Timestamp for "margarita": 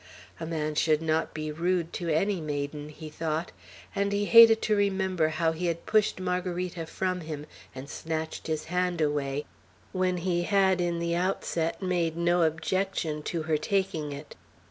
6.19-6.87